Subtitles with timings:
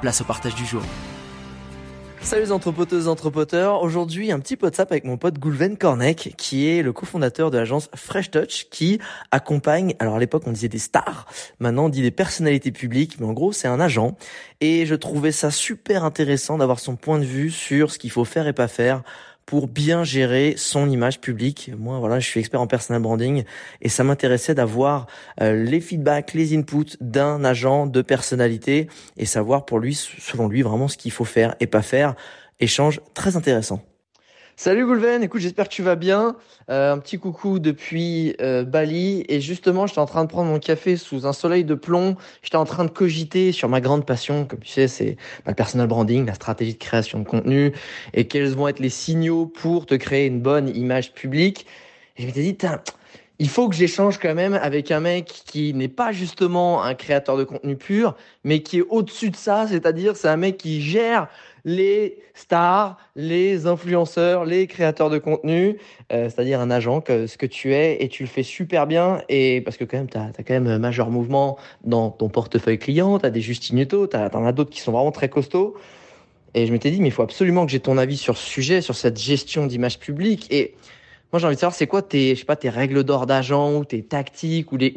[0.00, 0.82] place au partage du jour.
[2.20, 3.82] Salut les entrepoteuses entrepoteurs.
[3.82, 7.88] Aujourd'hui, un petit WhatsApp avec mon pote Goulven Kornek, qui est le cofondateur de l'agence
[7.94, 8.98] Fresh Touch, qui
[9.30, 11.26] accompagne, alors à l'époque on disait des stars,
[11.58, 14.16] maintenant on dit des personnalités publiques, mais en gros c'est un agent.
[14.60, 18.24] Et je trouvais ça super intéressant d'avoir son point de vue sur ce qu'il faut
[18.24, 19.02] faire et pas faire
[19.48, 21.70] pour bien gérer son image publique.
[21.78, 23.44] Moi, voilà, je suis expert en personal branding
[23.80, 25.06] et ça m'intéressait d'avoir
[25.40, 30.60] euh, les feedbacks, les inputs d'un agent de personnalité et savoir pour lui, selon lui,
[30.60, 32.14] vraiment ce qu'il faut faire et pas faire.
[32.60, 33.87] Échange très intéressant.
[34.60, 36.34] Salut Goulven, écoute, j'espère que tu vas bien.
[36.68, 39.24] Euh, un petit coucou depuis euh, Bali.
[39.28, 42.16] Et justement, j'étais en train de prendre mon café sous un soleil de plomb.
[42.42, 45.86] J'étais en train de cogiter sur ma grande passion, comme tu sais, c'est le personal
[45.86, 47.72] branding, la stratégie de création de contenu
[48.14, 51.64] et quels vont être les signaux pour te créer une bonne image publique?
[52.16, 52.58] Et je m'étais dit,
[53.38, 57.36] il faut que j'échange quand même avec un mec qui n'est pas justement un créateur
[57.36, 61.28] de contenu pur, mais qui est au-dessus de ça, c'est-à-dire c'est un mec qui gère
[61.68, 65.76] les stars, les influenceurs, les créateurs de contenu,
[66.12, 69.20] euh, c'est-à-dire un agent, que, ce que tu es, et tu le fais super bien,
[69.28, 73.18] et parce que quand même, tu as, quand même majeur mouvement dans ton portefeuille client,
[73.18, 75.76] tu as des Justin tu en as d'autres qui sont vraiment très costauds.
[76.54, 78.80] Et je m'étais dit, mais il faut absolument que j'ai ton avis sur ce sujet,
[78.80, 80.46] sur cette gestion d'image publique.
[80.50, 80.74] Et
[81.30, 83.74] moi, j'ai envie de savoir, c'est quoi tes, je sais pas, tes règles d'or d'agent
[83.74, 84.94] ou tes tactiques ou, des,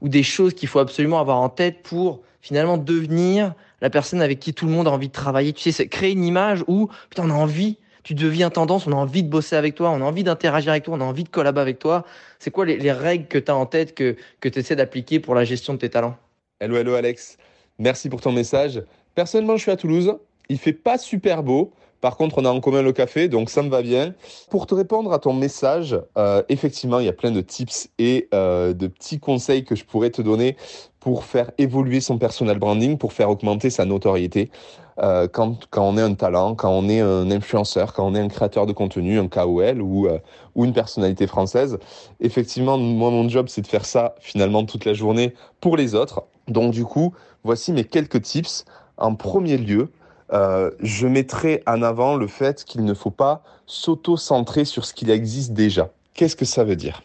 [0.00, 4.38] ou des choses qu'il faut absolument avoir en tête pour finalement devenir la personne avec
[4.38, 5.52] qui tout le monde a envie de travailler.
[5.52, 8.96] Tu sais, créer une image où putain, on a envie, tu deviens tendance, on a
[8.96, 11.28] envie de bosser avec toi, on a envie d'interagir avec toi, on a envie de
[11.28, 12.06] collaborer avec toi.
[12.38, 15.34] C'est quoi les, règles que tu as en tête, que, que tu essaies d'appliquer pour
[15.34, 16.16] la gestion de tes talents?
[16.60, 17.36] Hello, hello Alex.
[17.78, 18.82] Merci pour ton message.
[19.14, 20.14] Personnellement, je suis à Toulouse.
[20.48, 21.72] Il fait pas super beau.
[22.00, 24.14] Par contre, on a en commun le café, donc ça me va bien.
[24.50, 28.28] Pour te répondre à ton message, euh, effectivement, il y a plein de tips et
[28.34, 30.56] euh, de petits conseils que je pourrais te donner
[31.02, 34.50] pour faire évoluer son personal branding, pour faire augmenter sa notoriété.
[34.98, 38.20] Euh, quand, quand on est un talent, quand on est un influenceur, quand on est
[38.20, 40.06] un créateur de contenu, un KOL ou,
[40.54, 41.78] ou une personnalité française.
[42.20, 46.24] Effectivement, moi, mon job, c'est de faire ça finalement toute la journée pour les autres.
[46.48, 48.64] Donc, du coup, voici mes quelques tips.
[48.98, 49.90] En premier lieu,
[50.32, 55.10] euh, je mettrai en avant le fait qu'il ne faut pas s'auto-centrer sur ce qu'il
[55.10, 55.90] existe déjà.
[56.14, 57.02] Qu'est-ce que ça veut dire?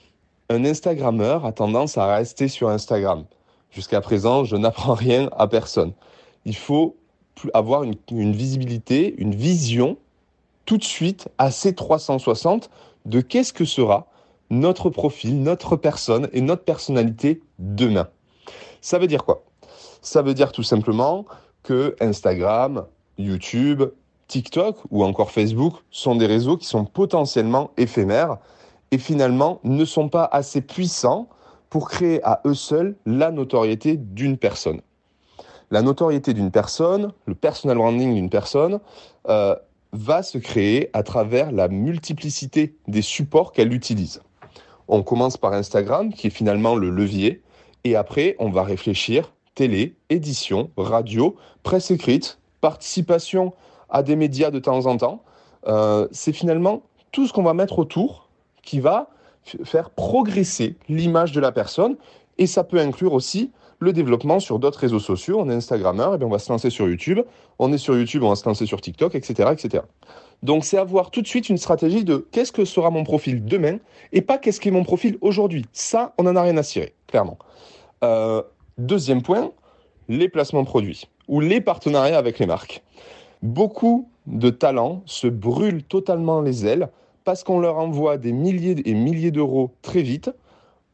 [0.50, 3.26] Un Instagrammeur a tendance à rester sur Instagram.
[3.72, 5.94] Jusqu'à présent, je n'apprends rien à personne.
[6.46, 6.96] Il faut
[7.54, 9.98] avoir une, visibilité, une vision
[10.66, 12.70] tout de suite assez 360
[13.06, 14.08] de qu'est-ce que sera
[14.50, 18.08] notre profil, notre personne et notre personnalité demain.
[18.82, 19.44] Ça veut dire quoi?
[20.02, 21.26] Ça veut dire tout simplement
[21.64, 22.86] que Instagram,
[23.18, 23.84] YouTube,
[24.28, 28.38] TikTok ou encore Facebook sont des réseaux qui sont potentiellement éphémères
[28.92, 31.28] et finalement ne sont pas assez puissants
[31.70, 34.82] pour créer à eux seuls la notoriété d'une personne.
[35.70, 38.80] La notoriété d'une personne, le personal branding d'une personne,
[39.28, 39.56] euh,
[39.92, 44.22] va se créer à travers la multiplicité des supports qu'elle utilise.
[44.88, 47.42] On commence par Instagram, qui est finalement le levier,
[47.84, 53.54] et après on va réfléchir télé, édition, radio, presse écrite, participation
[53.90, 55.24] à des médias de temps en temps.
[55.68, 58.30] Euh, c'est finalement tout ce qu'on va mettre autour
[58.62, 59.10] qui va
[59.64, 61.96] faire progresser l'image de la personne.
[62.38, 65.38] Et ça peut inclure aussi le développement sur d'autres réseaux sociaux.
[65.40, 67.20] On est Instagrammeur, et eh bien on va se lancer sur YouTube.
[67.60, 69.50] On est sur YouTube, on va se lancer sur TikTok, etc.
[69.52, 69.84] etc.
[70.44, 73.78] Donc c'est avoir tout de suite une stratégie de qu'est-ce que sera mon profil demain
[74.12, 75.66] et pas qu'est-ce qui est mon profil aujourd'hui.
[75.74, 77.38] Ça, on n'en a rien à cirer, clairement.
[78.04, 78.42] Euh,
[78.78, 79.52] deuxième point,
[80.10, 82.84] les placements produits ou les partenariats avec les marques.
[83.42, 86.90] Beaucoup de talents se brûlent totalement les ailes
[87.28, 90.32] parce qu'on leur envoie des milliers et milliers d'euros très vite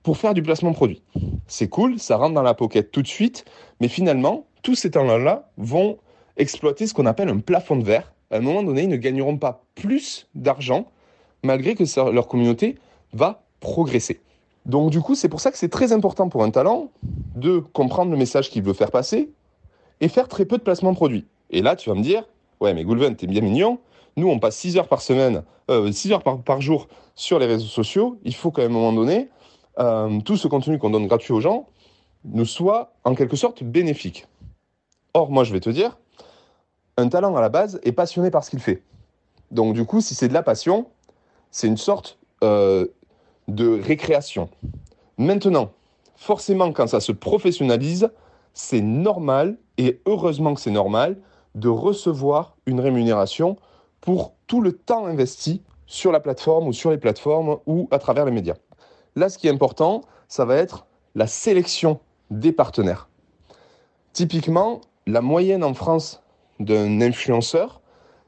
[0.01, 1.03] pour faire du placement produit.
[1.45, 3.45] C'est cool, ça rentre dans la pocket tout de suite,
[3.79, 5.99] mais finalement, tous ces talents-là vont
[6.37, 8.15] exploiter ce qu'on appelle un plafond de verre.
[8.31, 10.87] À un moment donné, ils ne gagneront pas plus d'argent
[11.43, 12.79] malgré que leur communauté
[13.13, 14.19] va progresser.
[14.65, 16.89] Donc du coup, c'est pour ça que c'est très important pour un talent
[17.35, 19.29] de comprendre le message qu'il veut faire passer
[20.01, 21.27] et faire très peu de placement produit.
[21.51, 22.27] Et là, tu vas me dire,
[22.59, 23.77] ouais, mais Goulven, t'es bien mignon.
[24.15, 27.45] Nous, on passe 6 heures par semaine, euh, 6 heures par, par, jour sur les
[27.45, 28.17] réseaux sociaux.
[28.23, 29.29] Il faut qu'à un moment donné,
[29.79, 31.67] euh, tout ce contenu qu'on donne gratuit aux gens
[32.25, 34.27] nous soit en quelque sorte bénéfique.
[35.13, 35.97] Or, moi, je vais te dire,
[36.97, 38.81] un talent à la base est passionné par ce qu'il fait.
[39.51, 40.87] Donc, du coup, si c'est de la passion,
[41.51, 42.87] c'est une sorte euh,
[43.47, 44.49] de récréation.
[45.17, 45.71] Maintenant,
[46.15, 48.09] forcément, quand ça se professionnalise,
[48.53, 51.17] c'est normal, et heureusement que c'est normal,
[51.55, 53.57] de recevoir une rémunération
[54.03, 58.25] pour tout le temps investi sur la plateforme ou sur les plateformes ou à travers
[58.25, 58.57] les médias.
[59.15, 60.85] Là, ce qui est important, ça va être
[61.15, 63.07] la sélection des partenaires.
[64.11, 66.21] Typiquement, la moyenne en France
[66.59, 67.79] d'un influenceur,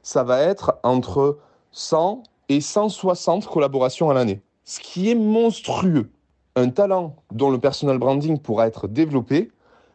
[0.02, 1.38] ça va être entre
[1.72, 6.10] 100 et 160 collaborations à l'année, ce qui est monstrueux.
[6.54, 9.52] Un talent dont le personal branding pourra être développé,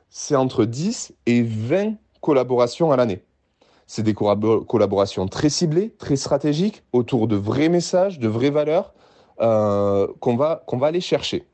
[0.10, 3.24] c'est entre 10 et 20 collaborations à l'année.
[3.94, 8.94] C'est des collaborations très ciblées, très stratégiques, autour de vrais messages, de vraies valeurs
[9.42, 11.46] euh, qu'on va, aller chercher.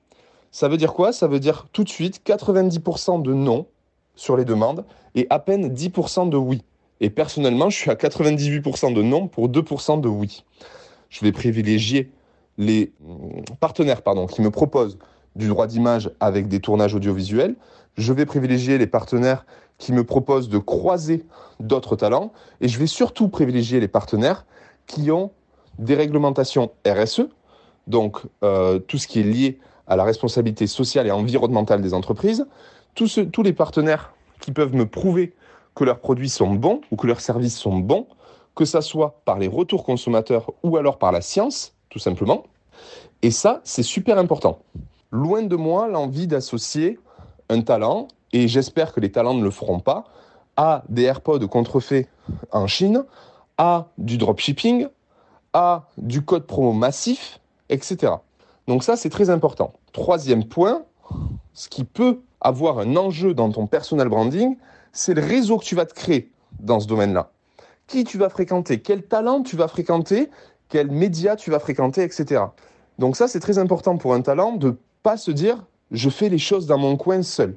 [0.51, 1.11] Ça veut dire quoi?
[1.11, 3.65] Ça veut dire tout de suite 90% de non
[4.13, 4.85] sur les demandes
[5.15, 6.61] et à peine 10% de oui.
[7.01, 10.45] Et personnellement, je suis à 98% de non pour 2% de oui.
[11.09, 12.11] Je vais privilégier
[12.59, 12.93] les
[13.59, 14.99] partenaires pardon, qui me proposent
[15.35, 17.55] du droit d'image avec des tournages audiovisuels.
[17.97, 19.43] Je vais privilégier les partenaires
[19.77, 21.25] qui me proposent de croiser
[21.59, 22.31] d'autres talents.
[22.61, 24.45] Et je vais surtout privilégier les partenaires
[24.87, 25.31] qui ont
[25.79, 27.27] des réglementations RSE,
[27.85, 32.45] donc euh, tout ce qui est lié à la responsabilité sociale et environnementale des entreprises,
[32.95, 35.35] tous, les partenaires qui peuvent me prouver
[35.75, 38.07] que leurs produits sont bons ou que leurs services sont bons,
[38.55, 42.43] que ça soit par les retours consommateurs ou alors par la science, tout simplement.
[43.21, 44.59] Et ça, c'est super important.
[45.11, 46.99] Loin de moi l'envie d'associer
[47.49, 50.05] un talent et j'espère que les talents ne le feront pas,
[50.57, 52.07] à des AirPods contrefaits
[52.51, 53.05] en Chine,
[53.57, 54.87] à du dropshipping,
[55.53, 57.39] à du code promo massif,
[57.69, 58.13] etc.
[58.67, 59.73] Donc ça, c'est très important.
[59.93, 60.83] Troisième point,
[61.53, 64.57] ce qui peut avoir un enjeu dans ton personal branding,
[64.91, 67.31] c'est le réseau que tu vas te créer dans ce domaine-là.
[67.87, 70.29] Qui tu vas fréquenter, quel talent tu vas fréquenter,
[70.69, 72.43] quels médias tu vas fréquenter, etc.
[72.99, 76.37] Donc ça, c'est très important pour un talent de pas se dire je fais les
[76.37, 77.55] choses dans mon coin seul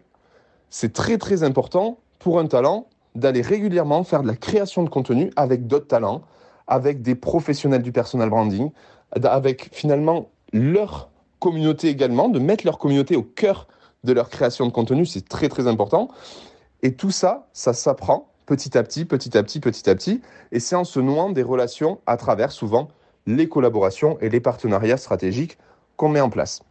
[0.71, 2.87] c'est très très important pour un talent
[3.17, 6.23] d'aller régulièrement faire de la création de contenu avec d'autres talents,
[6.69, 8.71] avec des professionnels du personal branding,
[9.25, 11.11] avec finalement leur
[11.41, 13.67] communauté également, de mettre leur communauté au cœur
[14.05, 16.09] de leur création de contenu, c'est très très important.
[16.83, 20.23] Et tout ça, ça s'apprend petit à petit, petit à petit, petit à petit,
[20.53, 22.89] et c'est en se nouant des relations à travers souvent
[23.27, 25.59] les collaborations et les partenariats stratégiques
[25.97, 26.63] qu'on met en place.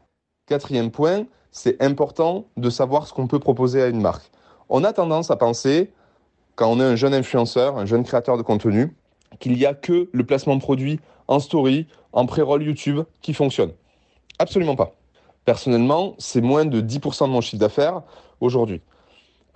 [0.48, 4.30] Quatrième point, c'est important de savoir ce qu'on peut proposer à une marque.
[4.70, 5.92] On a tendance à penser,
[6.56, 8.96] quand on est un jeune influenceur, un jeune créateur de contenu,
[9.40, 13.72] qu'il n'y a que le placement de produit en story, en pré-roll YouTube qui fonctionne.
[14.40, 14.96] Absolument pas.
[15.46, 18.02] Personnellement, c'est moins de 10% de mon chiffre d'affaires
[18.42, 18.82] aujourd'hui.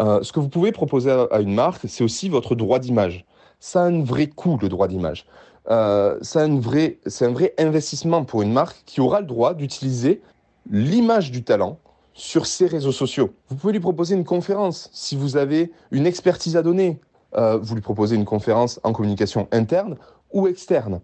[0.02, 3.26] Euh, ce que vous pouvez proposer à, une marque, c'est aussi votre droit d'image.
[3.60, 5.26] Ça a un vrai coût, le droit d'image.
[5.70, 10.22] Euh, c'est un vrai investissement pour une marque qui aura le droit d'utiliser
[10.70, 11.80] l'image du talent
[12.14, 13.34] sur ses réseaux sociaux.
[13.50, 17.00] Vous pouvez lui proposer une conférence si vous avez une expertise à donner.
[17.36, 19.98] Euh, vous lui proposez une conférence en communication interne
[20.32, 21.02] ou externe.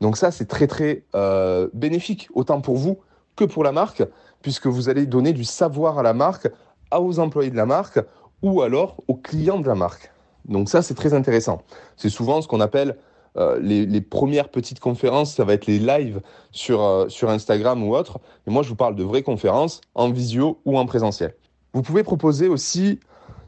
[0.00, 2.98] Donc ça, c'est très très euh, bénéfique, autant pour vous
[3.36, 4.02] que pour la marque,
[4.42, 6.50] puisque vous allez donner du savoir à la marque,
[6.94, 8.00] aux employés de la marque
[8.42, 10.12] ou alors aux clients de la marque.
[10.44, 11.62] Donc ça, c'est très intéressant.
[11.96, 12.96] C'est souvent ce qu'on appelle
[13.38, 16.20] euh, les, premières petites conférences, ça va être les lives
[16.50, 18.20] sur, euh, sur Instagram ou autre.
[18.46, 21.34] Et moi, je vous parle de vraies conférences en visio ou en présentiel.
[21.72, 23.00] Vous pouvez proposer aussi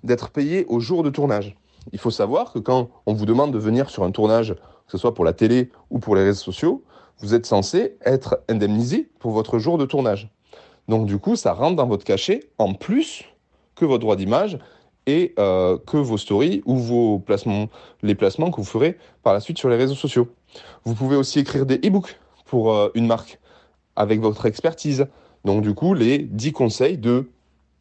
[0.03, 1.55] d'être payé au jour de tournage.
[1.93, 4.99] Il faut savoir que quand on vous demande de venir sur un tournage, que ce
[4.99, 6.83] soit pour la télé ou pour les réseaux sociaux,
[7.19, 10.31] vous êtes censé être indemnisé pour votre jour de tournage.
[10.89, 13.25] Donc du coup, ça rentre dans votre cachet en plus
[13.75, 14.59] que votre droit d'image
[15.07, 17.69] et euh, que vos stories ou vos placements,
[18.03, 20.29] les placements que vous ferez par la suite sur les réseaux sociaux.
[20.85, 23.39] Vous pouvez aussi écrire des e-books pour euh, une marque
[23.97, 25.07] avec votre expertise.
[25.45, 27.31] Donc du coup, les 10 conseils de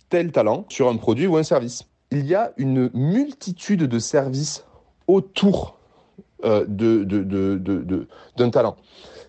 [0.10, 1.86] tel talent sur un produit ou un service.
[2.12, 4.66] Il y a une multitude de services
[5.08, 5.78] autour
[6.44, 8.76] euh, de, de, de, d'un talent.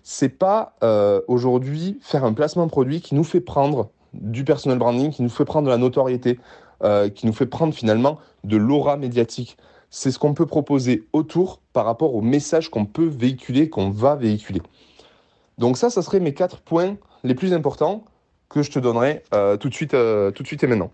[0.03, 0.75] C'est pas
[1.27, 3.89] aujourd'hui faire un placement de produit qui nous fait prendre
[4.21, 6.39] du personal branding qui nous fait prendre de la notoriété,
[6.83, 9.57] euh, qui nous fait prendre finalement de l'aura médiatique.
[9.89, 14.15] C'est ce qu'on peut proposer autour par rapport au message qu'on peut véhiculer, qu'on va
[14.15, 14.61] véhiculer.
[15.57, 18.03] Donc ça, ça serait mes quatre points les plus importants
[18.49, 20.91] que je te donnerai euh, tout, de suite, euh, tout de suite et maintenant.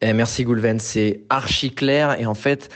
[0.00, 2.68] Eh, merci Goulven, c'est archi clair et en fait,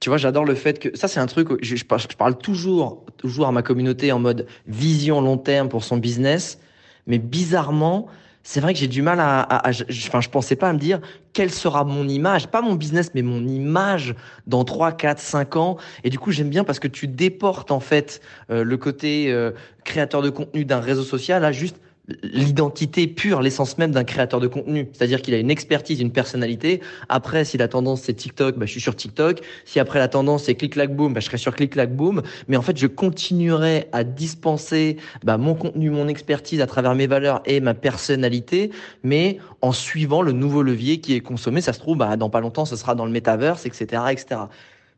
[0.00, 1.48] tu vois, j'adore le fait que ça, c'est un truc.
[1.62, 5.96] Je, je, parle toujours, toujours à ma communauté en mode vision long terme pour son
[5.96, 6.58] business,
[7.06, 8.06] mais bizarrement,
[8.44, 10.78] c'est vrai que j'ai du mal à, à, je, enfin, je pensais pas à me
[10.78, 11.00] dire
[11.32, 14.14] quelle sera mon image, pas mon business, mais mon image
[14.46, 15.78] dans 3, 4, 5 ans.
[16.04, 18.20] Et du coup, j'aime bien parce que tu déportes en fait
[18.50, 21.80] euh, le côté euh, créateur de contenu d'un réseau social à juste
[22.22, 24.88] l'identité pure, l'essence même d'un créateur de contenu.
[24.92, 26.80] C'est-à-dire qu'il a une expertise, une personnalité.
[27.08, 29.40] Après, si la tendance c'est TikTok, bah, je suis sur TikTok.
[29.64, 32.22] Si après la tendance c'est click clac boom, bah, je serai sur click clac boom.
[32.48, 37.06] Mais en fait, je continuerai à dispenser bah, mon contenu, mon expertise à travers mes
[37.06, 38.70] valeurs et ma personnalité,
[39.02, 41.62] mais en suivant le nouveau levier qui est consommé.
[41.62, 44.40] Ça se trouve, bah, dans pas longtemps, ce sera dans le metaverse, etc., etc.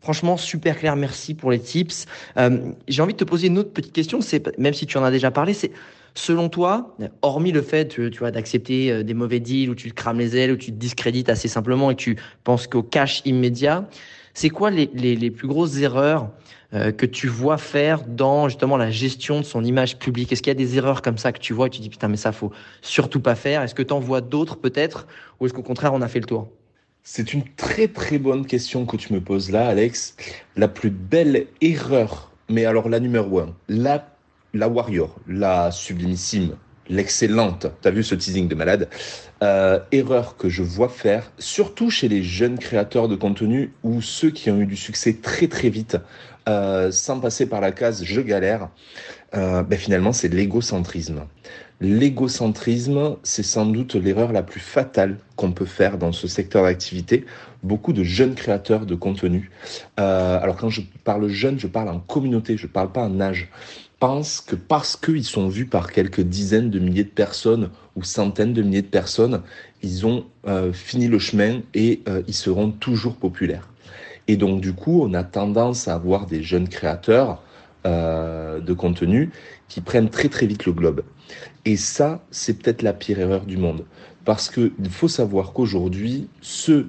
[0.01, 0.95] Franchement, super clair.
[0.95, 2.07] Merci pour les tips.
[2.37, 4.21] Euh, J'ai envie de te poser une autre petite question.
[4.21, 5.73] C'est même si tu en as déjà parlé, c'est
[6.17, 9.95] Selon toi, hormis le fait tu vois, d'accepter euh, des mauvais deals où tu te
[9.95, 13.87] crames les ailes, où tu te discrédites assez simplement et tu penses qu'au cash immédiat,
[14.33, 16.31] c'est quoi les, les, les, plus grosses erreurs
[16.73, 20.33] euh, que tu vois faire dans justement la gestion de son image publique?
[20.33, 22.09] Est-ce qu'il y a des erreurs comme ça que tu vois et tu dis putain
[22.09, 23.61] mais ça faut surtout pas faire?
[23.61, 25.07] Est-ce que tu en vois d'autres peut-être
[25.39, 26.49] Ou est-ce qu'au contraire on a fait le tour?
[27.03, 30.17] C'est une très très bonne question que tu me poses là Alex.
[30.57, 34.16] La plus belle erreur, mais alors la numéro un, la
[34.57, 36.57] la warrior, la sublimissime,
[36.89, 38.89] l'excellente, t'as vu ce teasing de malade,
[39.43, 44.31] euh, erreur que je vois faire, surtout chez les jeunes créateurs de contenu ou ceux
[44.31, 45.99] qui ont eu du succès très très vite,
[46.49, 48.69] euh, sans passer par la case je galère,
[49.35, 51.27] euh, ben finalement c'est l'égocentrisme.
[51.83, 57.27] L'égocentrisme, c'est sans doute l'erreur la plus fatale qu'on peut faire dans ce secteur d'activité.
[57.63, 59.51] Beaucoup de jeunes créateurs de contenu.
[59.99, 63.51] alors quand je parle jeune, je parle en communauté, je parle pas en âge
[63.99, 68.53] pensent que parce qu'ils sont vus par quelques dizaines de milliers de personnes ou centaines
[68.53, 69.43] de milliers de personnes,
[69.83, 73.69] ils ont euh, fini le chemin et euh, ils seront toujours populaires.
[74.29, 77.43] Et donc du coup, on a tendance à avoir des jeunes créateurs
[77.87, 79.31] euh, de contenu
[79.69, 81.03] qui prennent très très vite le globe.
[81.65, 83.85] Et ça, c'est peut-être la pire erreur du monde.
[84.25, 86.89] Parce qu'il faut savoir qu'aujourd'hui, ceux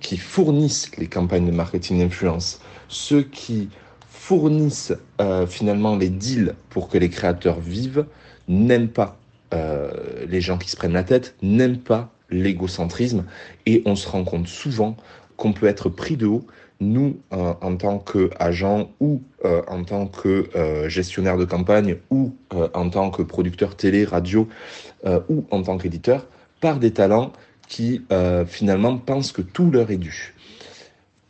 [0.00, 3.68] qui fournissent les campagnes de marketing d'influence, ceux qui
[4.28, 4.92] fournissent
[5.22, 8.04] euh, finalement les deals pour que les créateurs vivent
[8.46, 9.16] n'aiment pas
[9.54, 9.90] euh,
[10.28, 13.24] les gens qui se prennent la tête, n'aiment pas l'égocentrisme
[13.64, 14.98] et on se rend compte souvent
[15.38, 16.46] qu'on peut être pris de haut,
[16.78, 20.50] nous euh, en tant qu'agents ou en tant que
[20.88, 22.34] gestionnaire de campagne ou
[22.74, 24.46] en tant que producteur télé, radio
[25.30, 26.26] ou en tant qu'éditeur,
[26.60, 27.32] par des talents
[27.66, 28.02] qui
[28.46, 30.34] finalement pensent que tout leur est dû.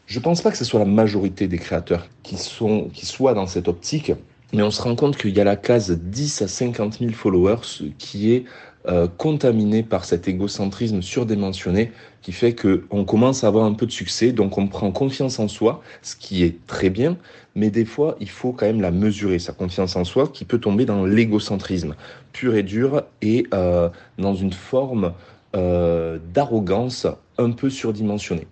[0.09, 3.47] Je pense pas que ce soit la majorité des créateurs qui, sont, qui soient dans
[3.47, 4.11] cette optique,
[4.55, 7.93] mais on se rend compte qu'il y a la case 10 à 50 000 followers
[7.99, 8.45] qui est
[8.89, 13.91] euh, contaminée par cet égocentrisme surdimensionné qui fait qu'on commence à avoir un peu de
[13.91, 17.19] succès, donc on prend confiance en soi, ce qui est très bien,
[17.55, 20.59] mais des fois il faut quand même la mesurer, sa confiance en soi, qui peut
[20.59, 21.97] tomber dans l'égocentrisme
[22.33, 25.13] pur et dur et euh, dans une forme
[25.55, 28.47] euh, d'arrogance un peu surdimensionnée.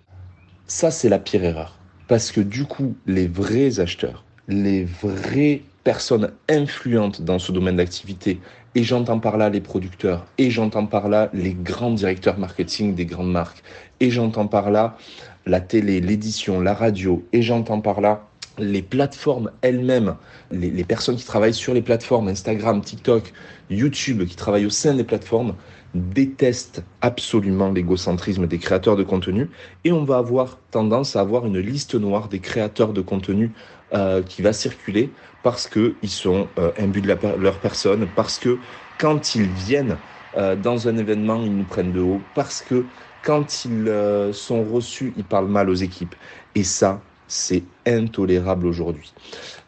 [0.67, 1.77] Ça, c'est la pire erreur.
[2.09, 8.41] Parce que du coup, les vrais acheteurs, les vraies personnes influentes dans ce domaine d'activité,
[8.75, 13.05] et j'entends par là les producteurs, et j'entends par là les grands directeurs marketing des
[13.05, 13.63] grandes marques,
[14.01, 14.97] et j'entends par là
[15.45, 20.15] la télé, l'édition, la radio, et j'entends par là les plateformes elles-mêmes,
[20.51, 23.31] les, personnes qui travaillent sur les plateformes, Instagram, TikTok,
[23.69, 25.55] YouTube, qui travaillent au sein des plateformes,
[25.93, 29.49] détestent absolument l'égocentrisme des créateurs de contenu
[29.83, 33.51] et on va avoir tendance à avoir une liste noire des créateurs de contenu
[33.93, 35.11] euh, qui va circuler
[35.47, 38.59] parce qu'ils sont euh, imbus de leur personne, parce que
[38.99, 39.97] quand ils viennent
[40.35, 42.85] euh, dans un événement, ils nous prennent de haut, parce que
[43.23, 46.15] quand ils euh, sont reçus, ils parlent mal aux équipes.
[46.55, 49.13] Et ça, c'est intolérable aujourd'hui.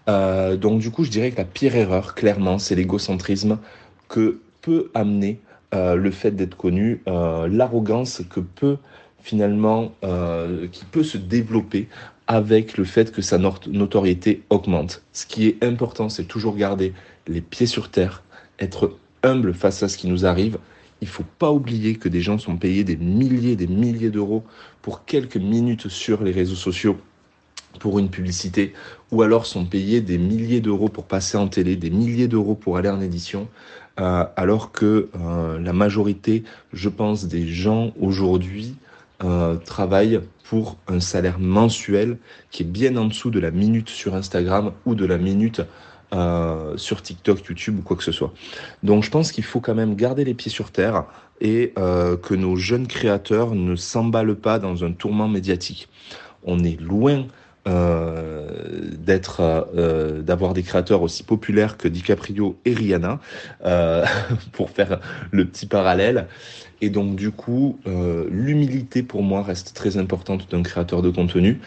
[0.08, 3.60] Donc du coup, je dirais que la pire erreur, clairement, c'est l'égocentrisme
[4.08, 5.40] que peut amener
[5.74, 8.78] euh, le fait d'être connu, euh, l'arrogance que peut
[9.22, 11.88] finalement, euh, qui peut se développer
[12.28, 15.04] avec le fait que sa notoriété augmente.
[15.14, 16.94] Ce qui est important, c'est toujours garder
[17.28, 18.24] les pieds sur terre,
[18.60, 20.58] être humble face à ce qui nous arrive.
[21.02, 24.44] Il faut pas oublier que des gens sont payés des milliers, des milliers d'euros
[24.82, 26.98] pour quelques minutes sur les réseaux sociaux
[27.80, 28.74] pour une publicité,
[29.12, 32.78] ou alors sont payés des milliers d'euros pour passer en télé, des milliers d'euros pour
[32.78, 33.48] aller en édition.
[34.00, 38.76] Euh, alors que euh, la majorité, je pense, des gens aujourd'hui
[39.24, 42.18] euh, travaillent pour un salaire mensuel
[42.50, 45.62] qui est bien en dessous de la minute sur Instagram ou de la minute
[46.76, 48.34] sur TikTok, YouTube ou quoi que ce soit.
[48.82, 51.04] Donc je pense qu'il faut quand même garder les pieds sur terre
[51.40, 55.88] et que nos jeunes créateurs ne s'emballent pas dans un tourment médiatique.
[56.44, 57.28] On est loin
[57.68, 58.48] euh,
[58.98, 63.20] d'être, euh, d'avoir des créateurs aussi populaires que DiCaprio et Rihanna,
[63.66, 64.06] euh,
[64.54, 65.00] pour faire
[65.32, 66.28] le petit parallèle.
[66.82, 71.60] Et donc du coup, euh, l'humilité pour moi reste très importante d'un créateur de contenu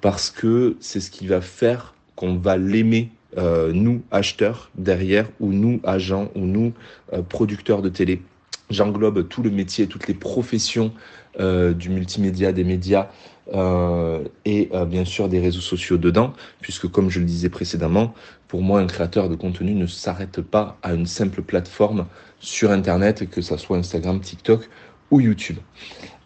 [0.00, 5.52] parce que c'est ce qui va faire qu'on va l'aimer euh, nous acheteurs derrière ou
[5.52, 6.72] nous agents ou nous
[7.12, 8.22] euh, producteurs de télé.
[8.70, 13.08] J'englobe tout le métier, toutes les professions euh, du multimédia, des médias
[13.52, 18.14] euh, et euh, bien sûr des réseaux sociaux dedans, puisque comme je le disais précédemment,
[18.46, 22.06] pour moi un créateur de contenu ne s'arrête pas à une simple plateforme
[22.38, 24.68] sur Internet, que ça soit Instagram, TikTok
[25.10, 25.56] ou YouTube.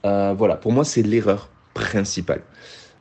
[0.05, 2.43] Euh, voilà, pour moi c'est l'erreur principale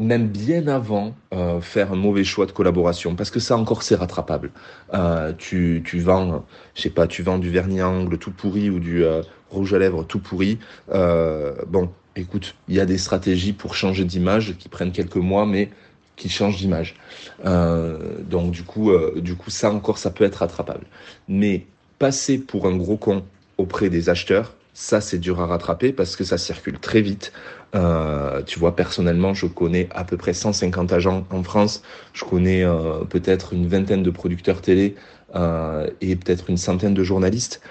[0.04, 3.96] même bien avant euh, faire un mauvais choix de collaboration, parce que ça encore c'est
[3.96, 4.52] rattrapable.
[4.94, 6.46] Euh, tu, tu vends,
[6.76, 9.74] je sais pas, tu vends du vernis à ongles tout pourri ou du euh, rouge
[9.74, 10.60] à lèvres tout pourri.
[10.88, 15.70] Bon, écoute, il y a des stratégies pour changer d'image qui prennent quelques mois, mais
[16.16, 16.96] qui changent d'image.
[17.44, 20.86] Donc du coup, du coup, ça encore, ça peut être rattrapable.
[21.28, 21.66] Mais
[22.00, 23.24] passer pour un gros con
[23.58, 27.32] auprès des acheteurs, ça c'est dur à rattraper parce que ça circule très vite.
[27.76, 31.82] Euh, tu vois, personnellement, je connais à peu près 150 agents en France.
[32.14, 34.96] Je connais euh, peut-être une vingtaine de producteurs télé
[35.36, 37.62] euh, et peut-être une centaine de journalistes.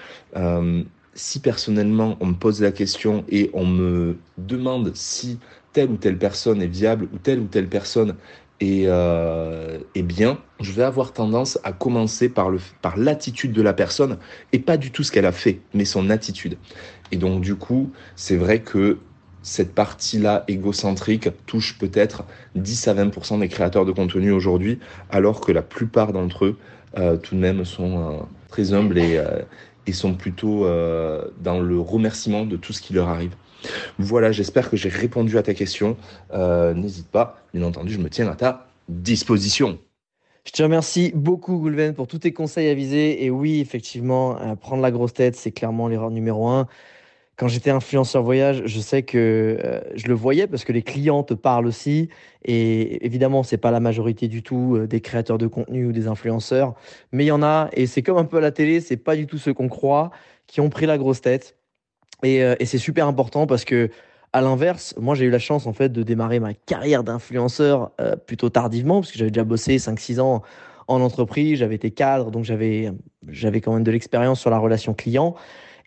[1.15, 5.37] Si personnellement on me pose la question et on me demande si
[5.71, 8.15] telle ou telle personne est viable ou telle ou telle personne
[8.63, 12.49] est, euh, est bien, je vais avoir tendance à commencer par
[12.97, 14.17] l'attitude de la personne
[14.51, 16.57] et pas du tout ce qu'elle a fait, mais son attitude.
[17.11, 18.97] Et donc du coup, c'est vrai que
[19.41, 22.23] cette partie-là égocentrique touche peut-être
[22.55, 24.79] 10 à 20% des créateurs de contenu aujourd'hui,
[25.09, 26.57] alors que la plupart d'entre eux,
[26.97, 29.21] euh, tout de même, sont euh, très humbles et,
[29.85, 30.65] et sont plutôt
[31.41, 33.35] dans le remerciement de tout ce qui leur arrive.
[33.99, 35.97] Voilà, j'espère que j'ai répondu à ta question.
[36.33, 39.79] Euh, N'hésite pas, bien entendu, je me tiens à ta disposition.
[40.45, 43.23] Je te remercie beaucoup, Goulven, pour tous tes conseils avisés.
[43.23, 46.67] Et oui, effectivement, euh, prendre la grosse tête, c'est clairement l'erreur numéro un.
[47.35, 51.23] Quand j'étais influenceur voyage, je sais que euh, je le voyais parce que les clients
[51.23, 52.09] te parlent aussi.
[52.45, 56.75] Et évidemment, c'est pas la majorité du tout des créateurs de contenu ou des influenceurs,
[57.11, 57.69] mais il y en a.
[57.73, 60.11] Et c'est comme un peu à la télé, c'est pas du tout ceux qu'on croit
[60.45, 61.55] qui ont pris la grosse tête.
[62.23, 63.89] Et, euh, et c'est super important parce que,
[64.31, 68.15] à l'inverse, moi j'ai eu la chance en fait de démarrer ma carrière d'influenceur euh,
[68.15, 70.41] plutôt tardivement parce que j'avais déjà bossé 5-6 ans
[70.87, 72.91] en entreprise, j'avais été cadre, donc j'avais
[73.29, 75.35] j'avais quand même de l'expérience sur la relation client.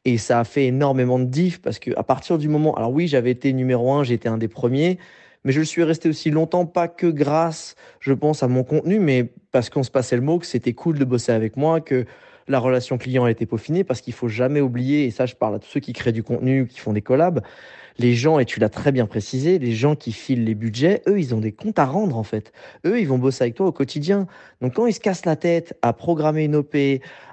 [0.05, 3.09] Et ça a fait énormément de diff parce que à partir du moment, alors oui,
[3.09, 4.99] j'avais été numéro un, j'étais un des premiers,
[5.45, 9.01] mais je le suis resté aussi longtemps, pas que grâce, je pense, à mon contenu,
[9.01, 12.07] mais parce qu'on se passait le mot que c'était cool de bosser avec moi, que
[12.49, 15.57] la relation client a été peaufinée, parce qu'il faut jamais oublier, et ça je parle
[15.57, 17.43] à tous ceux qui créent du contenu, qui font des collabs,
[17.99, 21.19] les gens, et tu l'as très bien précisé, les gens qui filent les budgets, eux,
[21.19, 22.53] ils ont des comptes à rendre en fait.
[22.85, 24.27] Eux, ils vont bosser avec toi au quotidien.
[24.61, 26.77] Donc quand ils se cassent la tête à programmer une OP,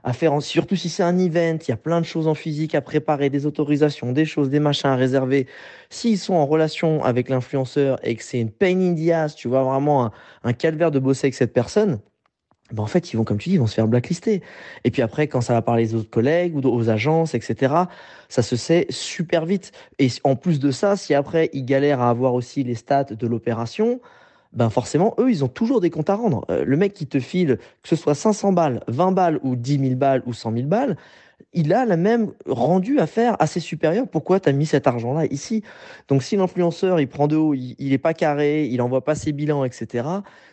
[0.04, 0.39] à faire, en...
[0.39, 3.30] surtout si c'est un event, il y a plein de choses en physique à préparer,
[3.30, 5.47] des autorisations, des choses, des machins à réserver.
[5.89, 9.47] S'ils sont en relation avec l'influenceur et que c'est une pain in the ass, tu
[9.47, 10.12] vois vraiment un,
[10.43, 11.99] un calvaire de bosser avec cette personne,
[12.73, 14.41] ben en fait, ils vont, comme tu dis, ils vont se faire blacklister.
[14.83, 17.73] Et puis après, quand ça va parler aux autres collègues ou aux agences, etc.,
[18.29, 19.71] ça se sait super vite.
[19.99, 23.27] Et en plus de ça, si après, ils galèrent à avoir aussi les stats de
[23.27, 24.01] l'opération,
[24.53, 26.45] ben forcément, eux, ils ont toujours des comptes à rendre.
[26.49, 29.79] Euh, le mec qui te file, que ce soit 500 balles, 20 balles ou 10
[29.79, 30.97] 000 balles ou 100 000 balles,
[31.53, 34.07] il a la même rendu à faire assez supérieur.
[34.07, 35.63] Pourquoi tu as mis cet argent-là ici?
[36.07, 39.15] Donc si l'influenceur, il prend de haut, il, il est pas carré, il envoie pas
[39.15, 40.07] ses bilans, etc.,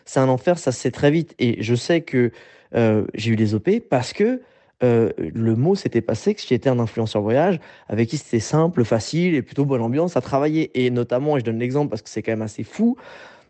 [0.05, 1.33] c'est un enfer, ça se sait très vite.
[1.39, 2.31] Et je sais que
[2.75, 4.41] euh, j'ai eu des OP parce que
[4.83, 9.35] euh, le mot s'était passé que j'étais un influenceur voyage avec qui c'était simple, facile
[9.35, 10.71] et plutôt bonne ambiance à travailler.
[10.73, 12.97] Et notamment, et je donne l'exemple parce que c'est quand même assez fou,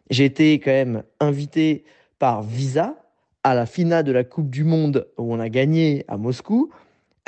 [0.09, 1.85] j'ai été quand même invité
[2.19, 2.95] par Visa
[3.43, 6.69] à la finale de la Coupe du Monde où on a gagné à Moscou.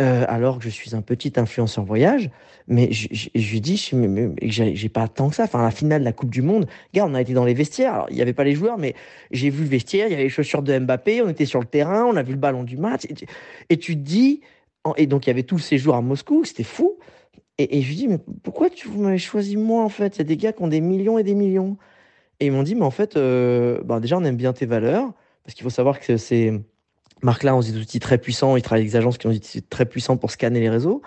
[0.01, 2.31] Euh, alors que je suis un petit influenceur voyage,
[2.67, 3.77] mais je, lui dis,
[4.41, 5.43] j'ai pas tant que ça.
[5.43, 8.07] Enfin, la finale de la Coupe du Monde, regarde, on a été dans les vestiaires.
[8.09, 8.95] Il y avait pas les joueurs, mais
[9.29, 11.67] j'ai vu le vestiaire, il y avait les chaussures de Mbappé, on était sur le
[11.67, 13.05] terrain, on a vu le ballon du match.
[13.69, 14.41] Et, tu- te dis,
[14.97, 16.97] et donc il y avait tout le séjour à Moscou, c'était fou.
[17.59, 20.15] Et, je lui dis, mais pourquoi tu m'avez choisi moi en fait?
[20.15, 21.77] Il y a des gars qui ont des millions et des millions.
[22.39, 25.13] Et ils m'ont dit, mais en fait, euh, ben déjà, on aime bien tes valeurs,
[25.43, 26.51] parce qu'il faut savoir que c'est
[27.23, 29.37] Marc là ont des outils très puissants, ils travaillent avec des agences qui ont des
[29.37, 31.01] outils très puissants pour scanner les réseaux.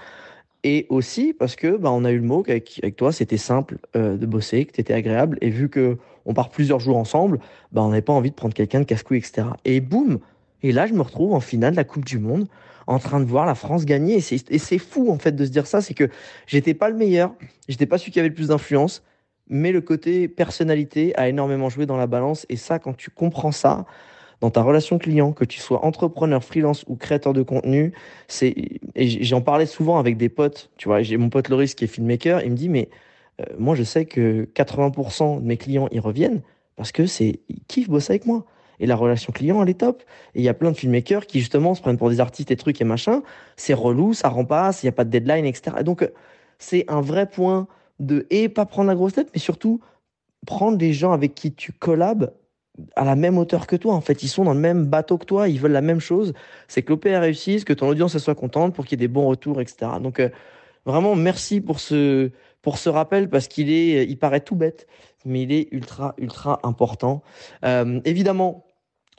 [0.65, 3.79] Et aussi parce que bah, on a eu le mot qu'avec avec toi, c'était simple
[3.95, 5.39] euh, de bosser, que tu étais agréable.
[5.41, 7.39] Et vu que on part plusieurs jours ensemble,
[7.71, 9.47] bah, on n'avait pas envie de prendre quelqu'un de casse-couille, etc.
[9.65, 10.19] Et boum
[10.63, 12.49] Et là, je me retrouve en finale de la Coupe du Monde,
[12.89, 14.17] en train de voir la France gagner.
[14.17, 15.81] Et c'est fou, en fait, de se dire ça.
[15.81, 16.09] C'est que
[16.47, 17.33] j'étais pas le meilleur,
[17.69, 19.05] j'étais pas celui qui avait le plus d'influence,
[19.49, 22.47] mais le côté personnalité a énormément joué dans la balance.
[22.49, 23.87] Et ça, quand tu comprends ça,
[24.41, 27.93] dans ta relation client, que tu sois entrepreneur, freelance ou créateur de contenu,
[28.29, 28.55] c'est
[28.95, 30.71] et j'en parlais souvent avec des potes.
[30.77, 32.89] Tu vois, j'ai mon pote Loris qui est filmmaker, il me dit mais
[33.41, 36.43] euh, moi je sais que 80% de mes clients ils reviennent
[36.77, 38.45] parce que c'est ils kiffent bosser avec moi.
[38.79, 40.03] Et la relation client, elle est top.
[40.35, 42.57] Et il y a plein de filmmakers qui, justement, se prennent pour des artistes et
[42.57, 43.23] trucs et machin.
[43.57, 45.83] C'est relou, ça rend pas, il n'y a pas de deadline, etc.
[45.83, 46.07] donc,
[46.59, 47.69] c'est un vrai point
[48.01, 49.81] de, et pas prendre la grosse tête, mais surtout,
[50.47, 52.33] prendre des gens avec qui tu collabes
[52.95, 53.95] à la même hauteur que toi.
[53.95, 56.33] En fait, ils sont dans le même bateau que toi, ils veulent la même chose.
[56.69, 59.27] C'est que l'OPR réussisse, que ton audience soit contente pour qu'il y ait des bons
[59.27, 59.93] retours, etc.
[60.01, 60.29] Donc, euh,
[60.85, 62.31] vraiment, merci pour ce,
[62.63, 64.87] pour ce rappel parce qu'il est, il paraît tout bête,
[65.25, 67.23] mais il est ultra, ultra important.
[67.65, 68.65] Euh, évidemment,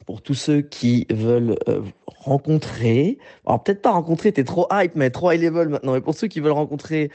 [0.06, 5.10] pour tous ceux qui veulent euh, rencontrer, alors peut-être pas rencontrer, t'es trop hype, mais
[5.10, 7.10] trop high level maintenant, mais pour ceux qui veulent rencontrer,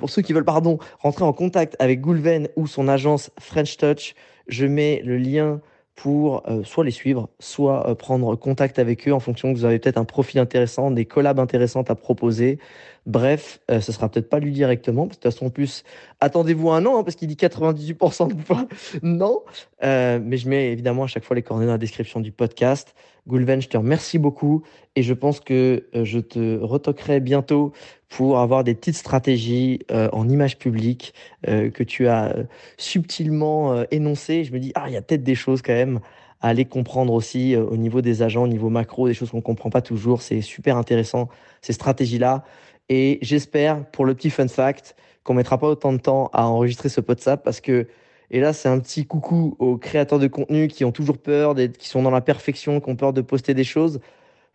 [0.00, 4.14] pour ceux qui veulent, pardon, rentrer en contact avec Goulven ou son agence French Touch,
[4.48, 5.60] je mets le lien
[5.94, 9.64] pour euh, soit les suivre, soit euh, prendre contact avec eux en fonction que vous
[9.64, 12.58] avez peut-être un profil intéressant, des collabs intéressantes à proposer.
[13.06, 15.84] Bref, euh, ce sera peut-être pas lui directement, de toute façon, en plus,
[16.20, 18.66] attendez-vous un an, hein, parce qu'il dit 98% de fois
[19.02, 19.42] non.
[19.82, 22.94] mais je mets évidemment à chaque fois les coordonnées dans la description du podcast.
[23.26, 24.62] Goulven, je te remercie beaucoup
[24.96, 27.72] et je pense que je te retoquerai bientôt
[28.08, 31.14] pour avoir des petites stratégies en image publique
[31.46, 32.36] que tu as
[32.76, 34.44] subtilement énoncées.
[34.44, 36.00] Je me dis, ah, il y a peut-être des choses quand même
[36.44, 39.38] à aller comprendre aussi euh, au niveau des agents, au niveau macro, des choses qu'on
[39.38, 40.20] ne comprend pas toujours.
[40.20, 41.30] C'est super intéressant,
[41.62, 42.44] ces stratégies-là.
[42.88, 46.88] Et j'espère, pour le petit fun fact, qu'on mettra pas autant de temps à enregistrer
[46.88, 47.88] ce WhatsApp parce que,
[48.30, 51.88] et là, c'est un petit coucou aux créateurs de contenu qui ont toujours peur, qui
[51.88, 54.00] sont dans la perfection, qui ont peur de poster des choses.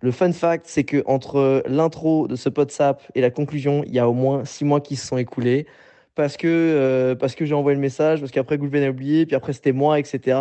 [0.02, 4.00] Le fun fact, c'est que entre l'intro de ce WhatsApp et la conclusion, il y
[4.00, 5.66] a au moins six mois qui se sont écoulés
[6.16, 9.54] parce que, euh, que j'ai envoyé le message, parce qu'après Google a oublié, puis après
[9.54, 10.38] c'était moi, etc.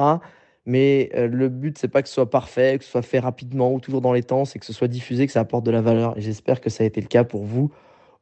[0.69, 3.73] Mais euh, le but, c'est pas que ce soit parfait, que ce soit fait rapidement
[3.73, 5.81] ou toujours dans les temps, c'est que ce soit diffusé, que ça apporte de la
[5.81, 6.17] valeur.
[6.19, 7.73] Et j'espère que ça a été le cas pour vous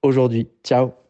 [0.00, 0.48] aujourd'hui.
[0.62, 1.05] Ciao